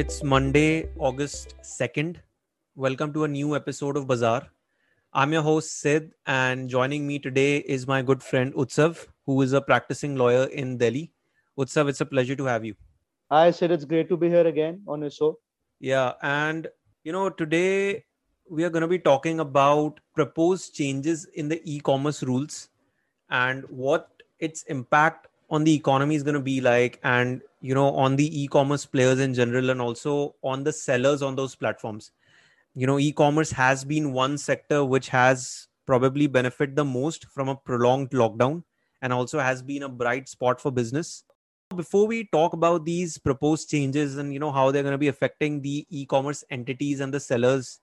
[0.00, 2.16] It's Monday, August 2nd.
[2.74, 4.46] Welcome to a new episode of Bazaar.
[5.12, 9.52] I'm your host, Sid, and joining me today is my good friend Utsav, who is
[9.52, 11.12] a practicing lawyer in Delhi.
[11.58, 12.76] Utsav, it's a pleasure to have you.
[13.30, 13.72] Hi, Sid.
[13.72, 15.38] It's great to be here again on your show.
[15.80, 16.66] Yeah, and
[17.04, 18.06] you know, today
[18.48, 22.70] we are going to be talking about proposed changes in the e commerce rules
[23.28, 24.08] and what
[24.38, 28.42] its impact on the economy is going to be like and you know on the
[28.42, 32.12] e-commerce players in general and also on the sellers on those platforms.
[32.74, 37.56] You know e-commerce has been one sector which has probably benefit the most from a
[37.56, 38.62] prolonged lockdown
[39.02, 41.24] and also has been a bright spot for business.
[41.74, 45.08] Before we talk about these proposed changes and you know how they're going to be
[45.08, 47.80] affecting the e-commerce entities and the sellers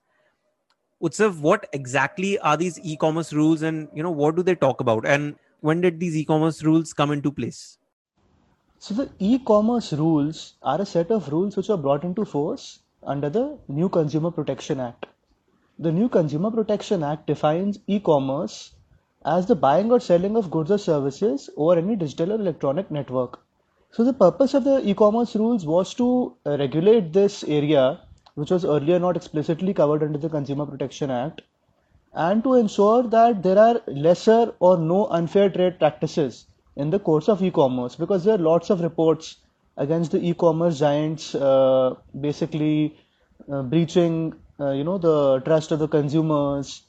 [1.02, 5.06] utsav what exactly are these e-commerce rules and you know what do they talk about?
[5.06, 7.77] And when did these e-commerce rules come into place?
[8.80, 13.28] So the e-commerce rules are a set of rules which were brought into force under
[13.28, 15.06] the new Consumer Protection Act.
[15.80, 18.74] The new Consumer Protection Act defines e-commerce
[19.24, 23.40] as the buying or selling of goods or services over any digital or electronic network.
[23.90, 28.00] So the purpose of the e-commerce rules was to regulate this area
[28.36, 31.42] which was earlier not explicitly covered under the Consumer Protection Act
[32.14, 36.46] and to ensure that there are lesser or no unfair trade practices
[36.78, 39.36] in the course of e-commerce because there are lots of reports
[39.76, 42.96] against the e-commerce giants uh, basically
[43.52, 46.82] uh, breaching uh, you know the trust of the consumers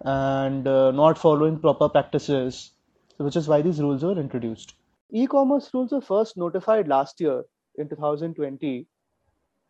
[0.00, 2.72] and uh, not following proper practices
[3.18, 4.74] which is why these rules were introduced
[5.12, 7.42] e-commerce rules were first notified last year
[7.76, 8.86] in 2020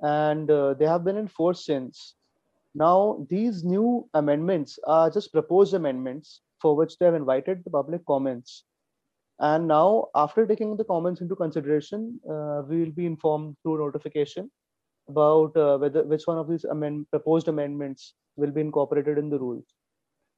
[0.01, 2.15] and uh, they have been in force since
[2.77, 8.05] now, these new amendments are just proposed amendments for which they have invited the public
[8.05, 8.65] comments.
[9.41, 14.51] And now, after taking the comments into consideration, uh, we will be informed through notification
[15.09, 19.39] about uh, whether which one of these amend- proposed amendments will be incorporated in the
[19.39, 19.65] rules.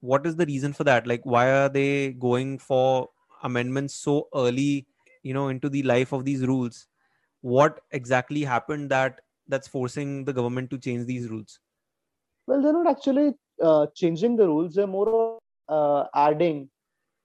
[0.00, 1.06] What is the reason for that?
[1.06, 3.08] Like, why are they going for
[3.42, 4.86] amendments so early,
[5.22, 6.86] you know, into the life of these rules?
[7.42, 11.60] What exactly happened that that's forcing the government to change these rules?
[12.46, 14.74] Well, they're not actually uh, changing the rules.
[14.74, 16.70] They're more uh, adding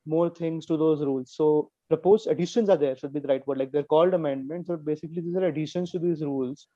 [0.05, 1.33] more things to those rules.
[1.33, 3.57] So proposed additions are there, should be the right word.
[3.57, 6.67] Like they're called amendments, but basically these are additions to these rules.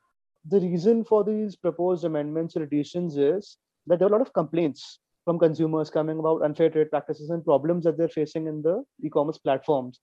[0.48, 4.34] The reason for these proposed amendments or additions is that there are a lot of
[4.34, 8.84] complaints from consumers coming about unfair trade practices and problems that they're facing in the
[9.04, 10.00] e-commerce platforms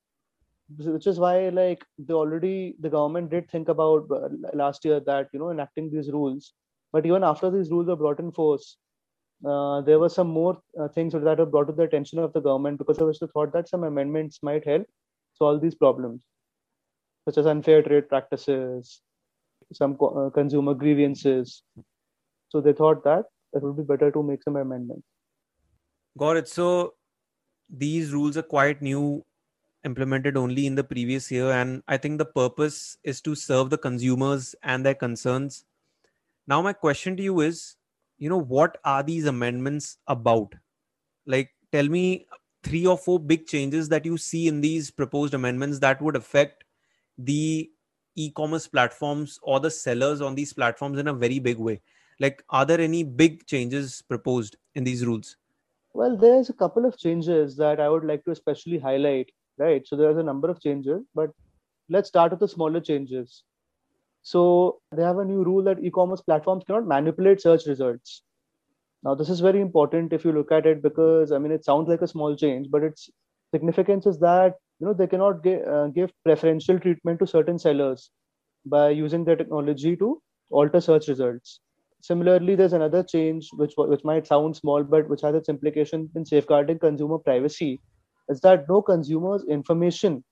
[0.78, 5.28] which is why like they already the government did think about uh, last year that
[5.32, 6.54] you know enacting these rules
[6.92, 8.76] but even after these rules were brought in force,
[9.44, 12.40] uh, there were some more uh, things that were brought to the attention of the
[12.40, 14.86] government because of which they thought that some amendments might help
[15.34, 16.22] solve these problems,
[17.28, 19.02] such as unfair trade practices,
[19.72, 21.62] some co- uh, consumer grievances.
[22.50, 25.06] So they thought that it would be better to make some amendments.
[26.18, 26.48] Got it.
[26.48, 26.94] So
[27.68, 29.24] these rules are quite new,
[29.84, 33.78] implemented only in the previous year, and I think the purpose is to serve the
[33.78, 35.64] consumers and their concerns
[36.46, 37.76] now, my question to you is,
[38.22, 40.54] you know, what are these amendments about?
[41.26, 42.28] Like, tell me
[42.62, 46.62] three or four big changes that you see in these proposed amendments that would affect
[47.18, 47.68] the
[48.14, 51.80] e-commerce platforms or the sellers on these platforms in a very big way.
[52.20, 55.36] Like are there any big changes proposed in these rules?
[55.92, 59.86] Well there's a couple of changes that i would like to especially highlight right?
[59.86, 61.30] So there's a number of changes but
[61.88, 63.42] let's start with the smaller changes
[64.22, 68.22] so they have a new rule that e-commerce platforms cannot manipulate search results.
[69.02, 71.88] Now this is very important if you look at it because I mean it sounds
[71.88, 73.10] like a small change, but its
[73.52, 78.10] significance is that you know they cannot give, uh, give preferential treatment to certain sellers
[78.64, 81.60] by using their technology to alter search results.
[82.00, 86.24] Similarly, there's another change which which might sound small, but which has its implication in
[86.24, 87.80] safeguarding consumer privacy,
[88.28, 90.22] is that no consumer's information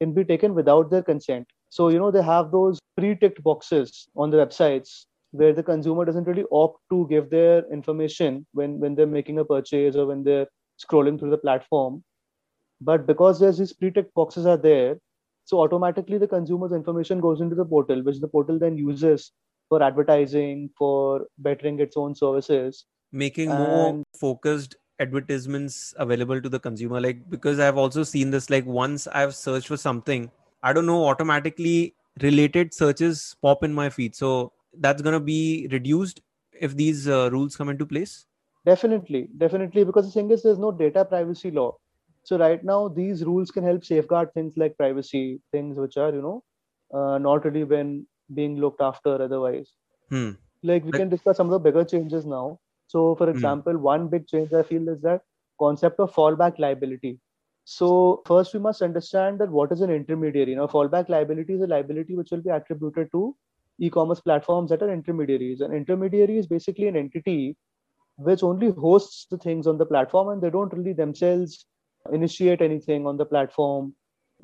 [0.00, 1.46] can be taken without their consent.
[1.68, 6.24] So, you know, they have those pre-ticked boxes on the websites where the consumer doesn't
[6.24, 10.46] really opt to give their information when, when they're making a purchase or when they're
[10.82, 12.02] scrolling through the platform.
[12.80, 14.98] But because there's these pre-ticked boxes are there,
[15.44, 19.32] so automatically the consumer's information goes into the portal, which the portal then uses
[19.68, 22.86] for advertising, for bettering its own services.
[23.12, 23.58] Making and...
[23.58, 27.00] more focused advertisements available to the consumer.
[27.00, 30.30] Like because I've also seen this, like once I've searched for something
[30.62, 34.14] I don't know, automatically related searches pop in my feed.
[34.14, 36.20] So that's going to be reduced
[36.60, 38.26] if these uh, rules come into place?
[38.66, 39.84] Definitely, definitely.
[39.84, 41.76] Because the thing is, there's no data privacy law.
[42.24, 46.20] So right now, these rules can help safeguard things like privacy, things which are, you
[46.20, 46.44] know,
[46.92, 49.72] uh, not really been being looked after otherwise.
[50.10, 50.32] Hmm.
[50.62, 52.60] Like we can discuss some of the bigger changes now.
[52.90, 53.52] So, for Hmm.
[53.52, 55.22] example, one big change I feel is that
[55.60, 57.18] concept of fallback liability.
[57.64, 60.54] So, first we must understand that what is an intermediary.
[60.56, 63.36] Now, fallback liability is a liability which will be attributed to
[63.78, 65.60] e-commerce platforms that are intermediaries.
[65.60, 67.56] An intermediary is basically an entity
[68.16, 71.66] which only hosts the things on the platform and they don't really themselves
[72.12, 73.94] initiate anything on the platform.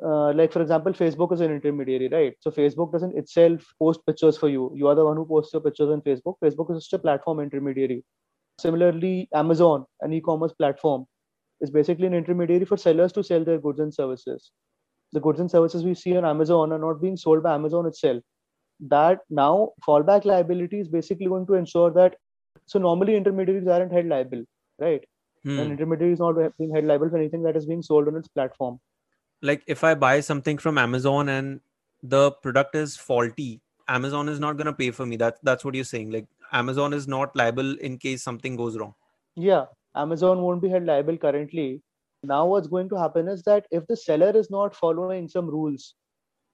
[0.03, 2.35] Uh, like for example, Facebook is an intermediary, right?
[2.41, 4.73] So Facebook doesn't itself post pictures for you.
[4.75, 6.37] You are the one who posts your pictures on Facebook.
[6.43, 8.05] Facebook is just a platform intermediary.
[8.59, 11.07] Similarly, Amazon, an e-commerce platform,
[11.61, 14.51] is basically an intermediary for sellers to sell their goods and services.
[15.13, 18.23] The goods and services we see on Amazon are not being sold by Amazon itself.
[18.81, 22.17] That now fallback liability is basically going to ensure that
[22.67, 24.45] so normally intermediaries aren't held liable,
[24.79, 25.05] right?
[25.45, 25.59] Hmm.
[25.59, 28.29] An intermediary is not being held liable for anything that is being sold on its
[28.29, 28.81] platform.
[29.43, 31.61] like if I buy something from Amazon and
[32.03, 35.17] the product is faulty, Amazon is not gonna pay for me.
[35.17, 36.11] That's that's what you're saying.
[36.11, 38.95] Like Amazon is not liable in case something goes wrong.
[39.35, 41.83] Yeah, Amazon won't be held liable currently.
[42.23, 45.95] Now, what's going to happen is that if the seller is not following some rules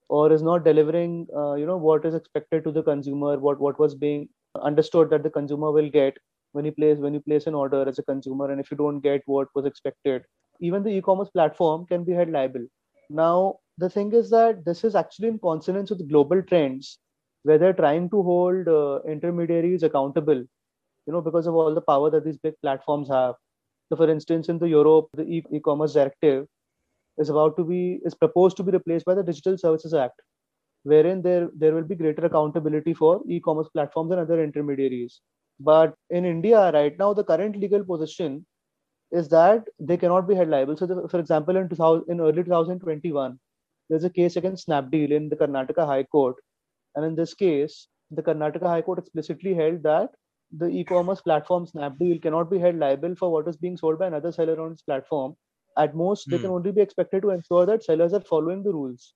[0.08, 3.78] or is not delivering, uh, you know, what is expected to the consumer, what what
[3.78, 4.28] was being
[4.60, 6.18] understood that the consumer will get
[6.52, 9.00] when you place when you place an order as a consumer, and if you don't
[9.00, 10.24] get what was expected,
[10.60, 12.66] even the e-commerce platform can be held liable.
[13.08, 16.98] Now, the thing is that this is actually in consonance with global trends
[17.44, 20.44] where they're trying to hold uh, intermediaries accountable
[21.06, 23.34] you know because of all the power that these big platforms have.
[23.88, 26.46] So for instance in the europe the e-commerce directive
[27.18, 30.22] is about to be is proposed to be replaced by the digital services act
[30.84, 35.20] wherein there there will be greater accountability for e-commerce platforms and other intermediaries.
[35.60, 38.46] But in india right now the current legal position
[39.10, 40.76] is that they cannot be held liable.
[40.76, 43.38] So the, for example in 2000 in early 2021
[43.90, 46.36] there's a case against snapdeal in the karnataka high court
[46.94, 50.10] and in this case the karnataka high court explicitly held that
[50.62, 54.32] the e-commerce platform Snapdeal cannot be held liable for what is being sold by another
[54.32, 55.34] seller on its platform.
[55.78, 56.42] At most, they Hmm.
[56.42, 59.14] can only be expected to ensure that sellers are following the rules.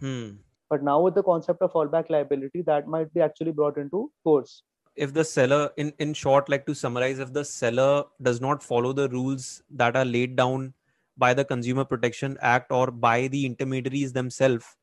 [0.00, 0.28] Hmm.
[0.70, 4.62] But now, with the concept of fallback liability, that might be actually brought into force.
[4.96, 8.92] If the seller, in in short, like to summarize, if the seller does not follow
[8.92, 10.74] the rules that are laid down
[11.16, 14.76] by the Consumer Protection Act or by the intermediaries themselves,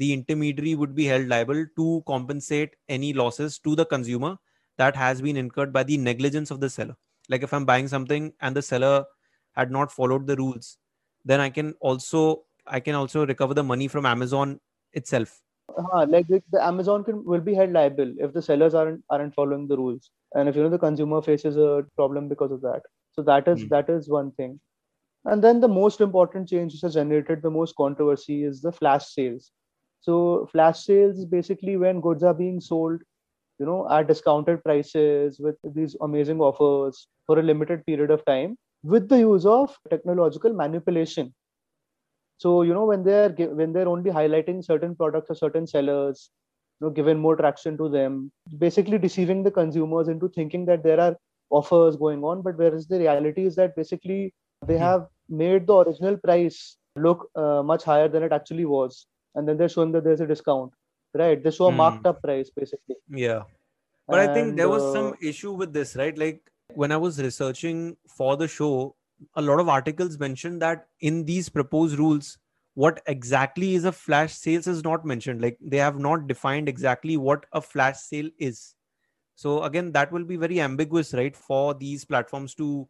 [0.00, 4.36] the intermediary would be held liable to compensate any losses to the consumer
[4.78, 6.96] that has been incurred by the negligence of the seller.
[7.28, 9.04] Like if I'm buying something and the seller
[9.52, 10.78] had not followed the rules,
[11.24, 14.60] then I can also I can also recover the money from Amazon
[14.92, 15.42] itself.
[15.94, 19.34] Uh, like the, the Amazon can will be held liable if the sellers aren't aren't
[19.34, 22.82] following the rules, and if you know the consumer faces a problem because of that.
[23.12, 23.68] So that is Hmm.
[23.68, 24.60] that is one thing.
[25.26, 29.06] And then the most important change which has generated the most controversy is the flash
[29.14, 29.52] sales.
[30.00, 33.02] So flash sales is basically when goods are being sold,
[33.58, 38.56] you know, at discounted prices with these amazing offers for a limited period of time
[38.82, 41.32] with the use of technological manipulation.
[42.38, 46.30] So you know when they're when they're only highlighting certain products or certain sellers,
[46.80, 51.00] you know, given more traction to them, basically deceiving the consumers into thinking that there
[51.00, 51.16] are
[51.50, 54.34] offers going on, but whereas the reality is that basically
[54.66, 54.78] they Hmm.
[54.78, 59.56] have made the original price look uh, much higher than it actually was, and then
[59.56, 60.72] they're showing that there's a discount,
[61.14, 61.42] right?
[61.42, 61.72] They show a Hmm.
[61.72, 62.96] marked up price basically.
[63.08, 63.44] Yeah.
[64.08, 66.16] But I think there was uh, some issue with this, right?
[66.18, 68.96] Like when I was researching for the show,
[69.36, 72.38] a lot of articles mentioned that in these proposed rules,
[72.74, 75.42] what exactly is a flash sales is not mentioned.
[75.42, 78.76] Like they have not defined exactly what a flash sale is.
[79.36, 81.36] So again, that will be very ambiguous, right?
[81.36, 82.88] For these platforms to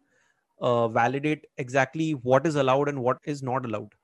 [0.60, 3.94] uh, validate exactly what is allowed and what is not allowed.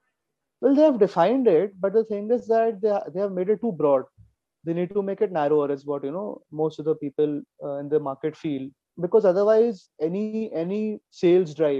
[0.60, 3.60] Well, they have defined it, but the thing is that they, they have made it
[3.60, 4.04] too broad.
[4.64, 7.76] They need to make it narrower, is what you know most of the people uh,
[7.78, 8.68] in the market feel.
[9.00, 11.74] Because otherwise, any any sales drive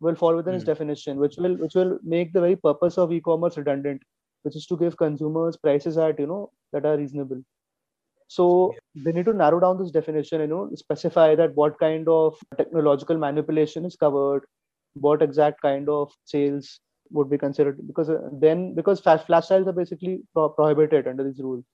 [0.00, 0.64] will fall within its Hmm.
[0.64, 4.02] definition, which will which will make the very purpose of e-commerce redundant,
[4.42, 7.42] which is to give consumers prices at you know that are reasonable.
[8.28, 12.36] So they need to narrow down this definition, you know, specify that what kind of
[12.56, 14.44] technological manipulation is covered,
[14.94, 16.80] what exact kind of sales
[17.12, 21.24] would be considered, because uh, then because flash, flash sales are basically pro- prohibited under
[21.24, 21.64] these rules,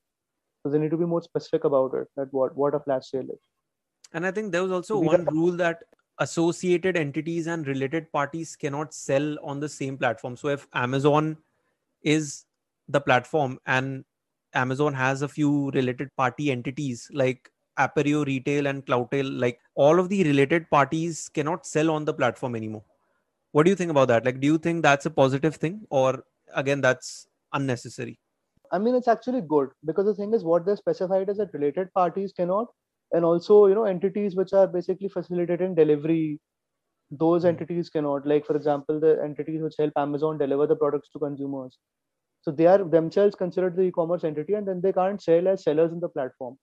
[0.63, 2.09] so they need to be more specific about it.
[2.17, 3.41] That what what a flash sale is.
[4.13, 5.85] And I think there was also one rule that
[6.19, 10.37] associated entities and related parties cannot sell on the same platform.
[10.37, 11.37] So if Amazon
[12.03, 12.45] is
[12.89, 14.05] the platform and
[14.55, 20.09] Amazon has a few related party entities like Appario Retail and Cloudtail, like all of
[20.09, 22.83] the related parties cannot sell on the platform anymore.
[23.53, 24.25] What do you think about that?
[24.25, 26.25] Like, do you think that's a positive thing or
[26.55, 28.19] again, that's unnecessary?
[28.73, 31.93] I mean, it's actually good because the thing is, what they're specified is that related
[31.95, 32.67] parties cannot
[33.13, 36.41] and also you know entities which are basically facilitating delivery
[37.11, 37.49] those Hmm.
[37.49, 41.79] entities cannot like for example the entities which help amazon deliver the products to consumers
[42.43, 45.93] so they are themselves considered the e-commerce entity and then they can't sell as sellers
[45.93, 46.57] in the platform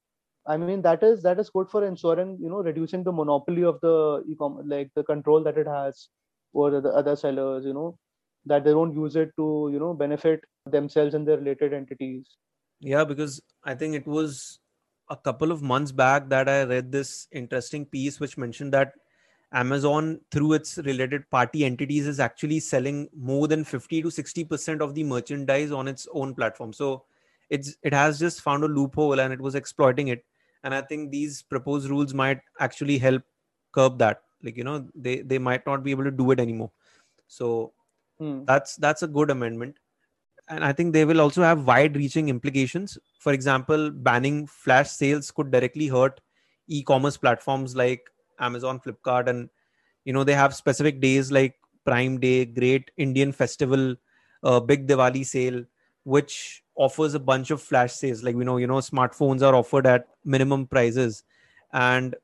[0.47, 3.79] i mean that is that is good for ensuring you know reducing the monopoly of
[3.81, 6.09] the e-commerce like the control that it has
[6.55, 7.97] over the other sellers you know
[8.45, 12.37] that they don't use it to you know benefit themselves and their related entities
[12.79, 14.59] Yeah, because I think it was
[15.09, 18.93] a couple of months back that I read this interesting piece which mentioned that
[19.51, 24.93] Amazon, through its related party entities, is actually selling more than 50 to 60% of
[24.93, 26.73] the merchandise on its own platform.
[26.73, 27.05] So
[27.49, 30.25] it's it has just found a loophole and it was exploiting it.
[30.63, 33.23] And I think these proposed rules might actually help
[33.71, 34.24] curb that.
[34.45, 36.71] Like, you know, they, they might not be able to do it anymore.
[37.27, 37.73] So
[38.19, 38.45] hmm.
[38.45, 39.77] that's that's a good amendment
[40.47, 45.31] and i think they will also have wide reaching implications for example banning flash sales
[45.31, 46.21] could directly hurt
[46.67, 48.09] e-commerce platforms like
[48.39, 49.49] amazon flipkart and
[50.03, 53.95] you know they have specific days like prime day great indian festival
[54.43, 55.63] uh, big diwali sale
[56.03, 59.87] which offers a bunch of flash sales like we know you know smartphones are offered
[59.87, 61.23] at minimum prices
[61.73, 62.15] and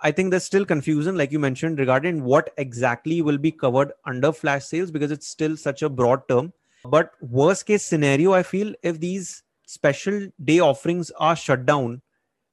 [0.00, 4.32] I think there's still confusion, like you mentioned, regarding what exactly will be covered under
[4.32, 6.52] flash sales because it's still such a broad term.
[6.84, 12.02] But worst case scenario, I feel if these special day offerings are shut down,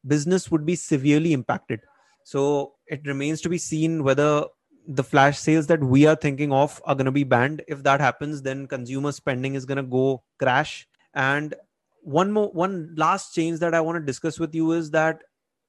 [0.07, 1.81] business would be severely impacted.
[2.23, 4.45] So it remains to be seen whether
[4.88, 7.62] the flash sales that we are thinking of are going to be banned.
[7.67, 10.88] If that happens, then consumer spending is going to go crash.
[11.13, 11.53] And
[12.01, 15.23] one more, one last change that I want to discuss with you is that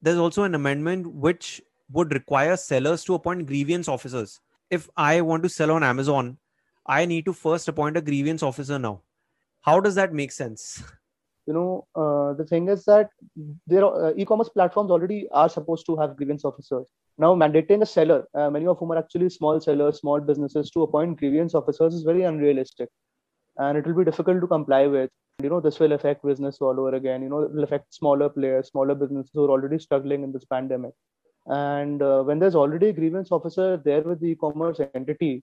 [0.04, 4.40] there's also an amendment which would require sellers to appoint grievance officers.
[4.70, 6.36] If I want to sell on Amazon,
[6.86, 9.00] I need to first appoint a grievance officer now.
[9.62, 10.82] How does that make sense?
[11.46, 13.10] you know uh, the thing is that
[13.72, 16.86] uh, e-commerce platforms already are supposed to have grievance officers
[17.18, 20.82] now mandating a seller uh, many of whom are actually small sellers small businesses to
[20.82, 22.88] appoint grievance officers is very unrealistic
[23.58, 25.10] and it will be difficult to comply with.
[25.42, 27.22] You know this will affect business all over again.
[27.22, 30.44] You know it will affect smaller players smaller businesses who are already struggling in this
[30.44, 30.92] pandemic.
[31.46, 35.42] And uh, when there's already a grievance officer there with the e-commerce entity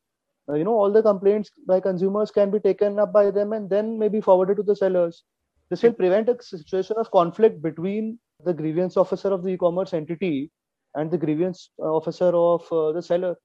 [0.50, 3.70] uh, you know all the complaints by consumers can be taken up by them and
[3.70, 5.24] then maybe forwarded to the sellers.
[5.70, 10.51] This will prevent a situation of conflict between the grievance officer of the e-commerce entity
[10.96, 13.36] and the grievance officer of uh, the seller.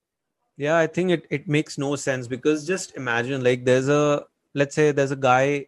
[0.56, 4.24] Yeah, I think it, it makes no sense because just imagine like there's a
[4.56, 5.66] let's say there's a guy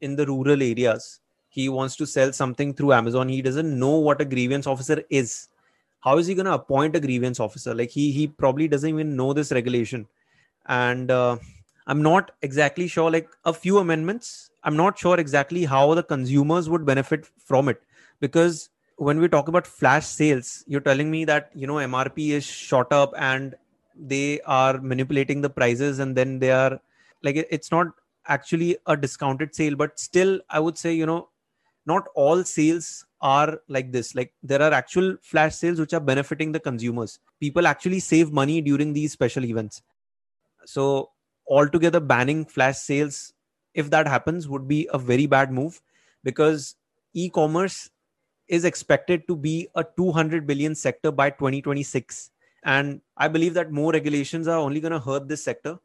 [0.00, 1.20] in the rural areas.
[1.48, 3.28] He wants to sell something through Amazon.
[3.28, 5.48] He doesn't know what a grievance officer is.
[6.00, 7.74] How is he going to appoint a grievance officer?
[7.74, 10.06] Like he he probably doesn't even know this regulation.
[10.66, 11.38] And uh,
[11.88, 13.10] I'm not exactly sure.
[13.10, 17.82] Like a few amendments, I'm not sure exactly how the consumers would benefit from it
[18.20, 22.44] because when we talk about flash sales, you're telling me that you know MRP is
[22.44, 23.56] shot up and
[23.98, 26.80] they are manipulating the prices and then they are
[27.22, 27.88] like it's not
[28.28, 31.28] actually a discounted sale but still i would say you know
[31.86, 34.14] not all sales are like this.
[34.14, 37.18] Like there are actual flash sales which are benefiting the consumers.
[37.40, 39.82] People actually save money during these special events.
[40.66, 41.10] So
[41.48, 43.32] altogether banning flash sales
[43.74, 45.80] if that happens would be a very bad move
[46.24, 46.74] because
[47.14, 47.90] e-commerce
[48.48, 52.30] is expected to be a 200 billion sector by 2026
[52.64, 55.78] and i believe that more regulations are only going to hurt this sector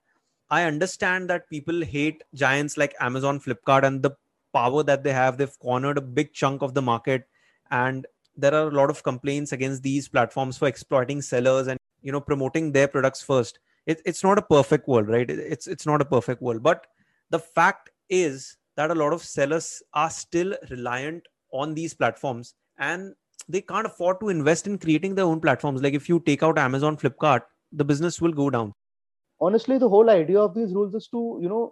[0.57, 4.15] i understand that people hate giants like amazon flipkart and the
[4.53, 5.37] power that they have.
[5.37, 7.27] They've cornered a big chunk of the market
[7.71, 8.07] and
[8.37, 12.21] there are a lot of complaints against these platforms for exploiting sellers and you know
[12.21, 13.59] promoting their products first.
[13.85, 15.29] It, it's not a perfect world right?
[15.29, 16.63] It's it's not a perfect world.
[16.63, 16.87] But
[17.29, 23.13] the fact is that a lot of sellers are still reliant on these platforms and
[23.49, 25.81] they can't afford to invest in creating their own platforms.
[25.81, 27.41] Like if you take out amazon flipkart
[27.71, 28.71] the business will go down
[29.45, 31.63] honestly the whole idea of these rules is to you know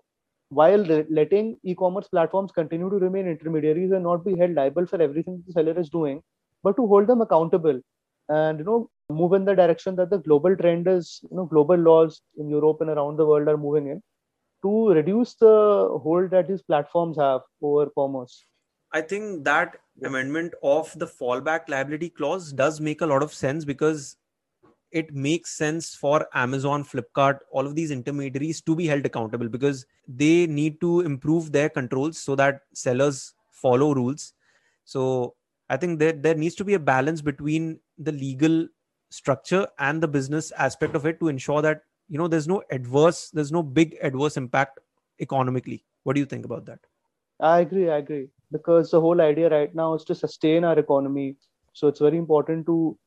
[0.59, 0.83] while
[1.17, 5.53] letting e-commerce platforms continue to remain intermediaries and not be held liable for everything the
[5.57, 6.21] seller is doing
[6.63, 7.79] but to hold them accountable
[8.29, 11.85] and you know move in the direction that the global trend is you know global
[11.89, 14.01] laws in europe and around the world are moving in
[14.63, 18.45] to reduce the hold that these platforms have over commerce.
[18.93, 23.65] I think that amendment of the fallback liability clause does make a lot of sense
[23.65, 24.17] because
[24.91, 29.85] it makes sense for Amazon, Flipkart, all of these intermediaries to be held accountable because
[30.07, 34.33] they need to improve their controls so that sellers follow rules.
[34.83, 35.35] So
[35.69, 38.67] I think that there needs to be a balance between the legal
[39.09, 43.29] structure and the business aspect of it to ensure that you know there's no adverse
[43.29, 44.79] there's no big adverse impact
[45.19, 45.85] economically.
[46.03, 46.79] What do you think about that?
[47.39, 48.27] I agree i agree.
[48.51, 51.37] Because the whole idea right now is to sustain our economy.
[51.73, 52.97] So it's very important to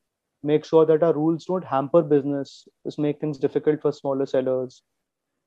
[0.44, 4.82] make sure that our rules don't hamper business, just make things difficult for smaller sellers.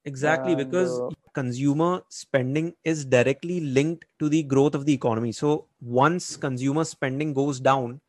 [0.06, 5.32] Exactly, and, because uh, consumer spending is directly linked to the growth of the economy.
[5.32, 8.02] So once consumer spending goes down,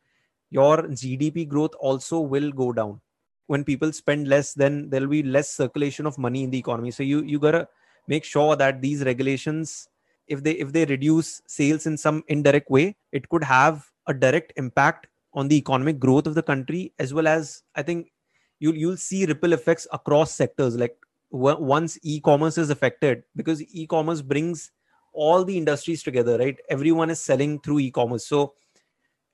[0.49, 3.01] your GDP growth also will go down.
[3.47, 6.91] When people spend less, then there'll be less circulation of money in the economy.
[6.91, 7.67] So you you gotta
[8.07, 9.89] make sure that these regulations,
[10.27, 14.53] if they if they reduce sales in some indirect way, it could have a direct
[14.55, 18.11] impact on the economic growth of the country as well as I think
[18.59, 20.75] you'll you'll see ripple effects across sectors.
[20.75, 20.97] Like
[21.31, 24.71] w- once e-commerce is affected, because e-commerce brings
[25.13, 26.57] all the industries together, right?
[26.69, 28.27] Everyone is selling through e-commerce.
[28.27, 28.53] So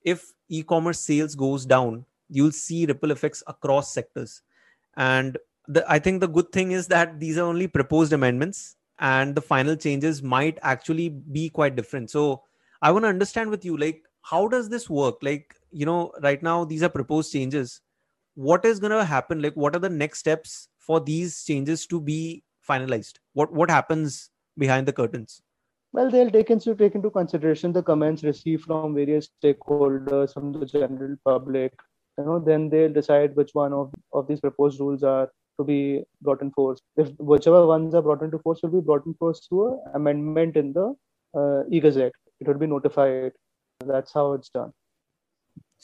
[0.04, 4.42] if e-commerce sales goes down you'll see ripple effects across sectors
[4.98, 5.38] and
[5.68, 9.42] the, i think the good thing is that these are only proposed amendments and the
[9.42, 12.42] final changes might actually be quite different so
[12.82, 16.44] i want to understand with you like how does this work like you know right
[16.50, 17.82] now these are proposed changes
[18.50, 22.00] what is going to happen like what are the next steps for these changes to
[22.12, 22.20] be
[22.70, 24.30] finalized what what happens
[24.66, 25.42] behind the curtains
[25.96, 30.66] well, they'll take into take into consideration the comments received from various stakeholders, from the
[30.66, 31.72] general public.
[32.18, 36.04] You know, then they'll decide which one of, of these proposed rules are to be
[36.22, 36.82] brought in force.
[36.98, 40.74] If whichever ones are brought into force will be brought in force through amendment in
[40.74, 40.96] the
[41.34, 42.12] uh, e-gazette.
[42.42, 43.32] It will be notified.
[43.86, 44.74] That's how it's done.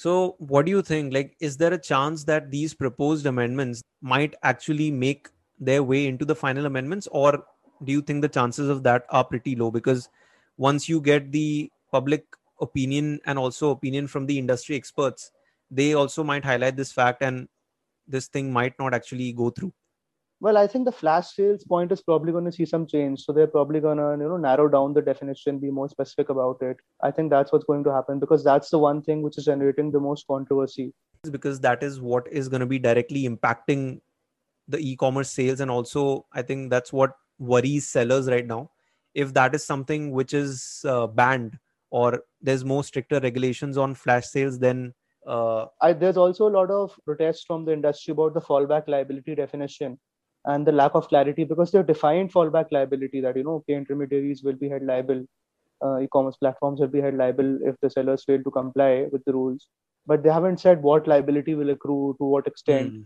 [0.01, 1.13] So, what do you think?
[1.13, 5.29] Like, is there a chance that these proposed amendments might actually make
[5.60, 7.43] their way into the final amendments, or
[7.84, 9.70] do you think the chances of that are pretty low?
[9.70, 10.10] Because
[10.58, 12.25] once you get the public
[12.62, 15.31] opinion and also opinion from the industry experts
[15.72, 17.48] they also might highlight this fact and
[18.08, 19.74] this thing might not actually go through
[20.45, 23.24] well i think the flash sales point is probably going to see some change.
[23.24, 26.61] So they're probably going to you know narrow down the definition be more specific about
[26.61, 26.77] it.
[27.01, 29.92] I think that's what's going to happen because that's the one thing which is generating
[29.92, 30.94] the most controversy.
[31.29, 34.01] Because that is what is going to be directly impacting
[34.68, 35.59] the e-commerce sales.
[35.59, 38.72] And also i think that's what worries sellers right now.
[39.13, 44.27] If that is something which is uh, banned or there's more stricter regulations on flash
[44.27, 44.94] sales then
[45.27, 49.35] uh, I, there's also a lot of protests from the industry about the fallback liability
[49.35, 50.00] definition
[50.46, 54.44] and the lack of clarity because they've defined fallback liability that you know okay intermediaries
[54.44, 55.24] will be held liable
[55.86, 59.34] uh, e-commerce platforms will be held liable if the sellers fail to comply with the
[59.34, 59.68] rules
[60.08, 63.06] but they haven't said what liability will accrue to what extent mm.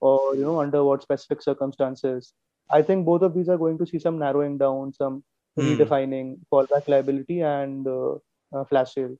[0.00, 2.34] or you know under what specific circumstances
[2.70, 5.22] I think both of these are going to see some narrowing down, some
[5.58, 5.76] mm.
[5.76, 8.14] redefining fallback liability and uh,
[8.54, 9.16] uh, flash sale.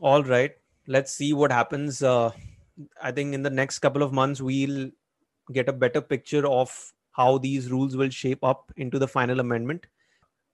[0.00, 0.52] All right,
[0.86, 2.02] let's see what happens.
[2.02, 2.32] Uh,
[3.00, 4.90] I think in the next couple of months we'll
[5.52, 9.86] get a better picture of how these rules will shape up into the final amendment.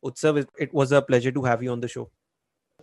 [0.04, 2.10] Utsav, it was a pleasure to have you on the show.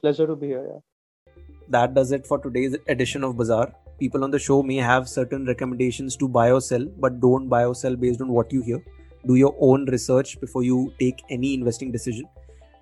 [0.01, 0.67] Pleasure to be here.
[0.71, 1.33] Yeah.
[1.69, 3.73] That does it for today's edition of Bazaar.
[3.99, 7.65] People on the show may have certain recommendations to buy or sell, but don't buy
[7.65, 8.81] or sell based on what you hear
[9.27, 12.25] do your own research before you take any investing decision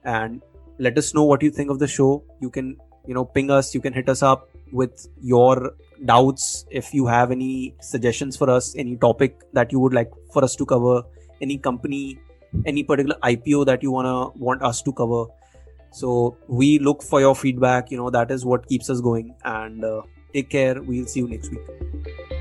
[0.03, 0.41] and
[0.79, 3.73] let us know what you think of the show you can you know ping us
[3.73, 5.75] you can hit us up with your
[6.05, 10.43] doubts if you have any suggestions for us any topic that you would like for
[10.43, 11.01] us to cover
[11.41, 12.19] any company
[12.65, 15.25] any particular ipo that you want to want us to cover.
[15.91, 19.83] So we look for your feedback you know that is what keeps us going and
[19.83, 20.01] uh,
[20.33, 20.81] take care.
[20.81, 22.34] We'll see you next week